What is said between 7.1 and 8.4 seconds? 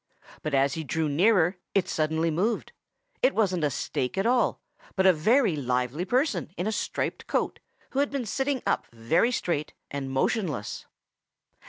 coat who had been